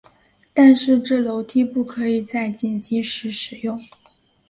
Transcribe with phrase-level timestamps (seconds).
[0.51, 3.79] 但是这楼梯不可以在紧急时使用。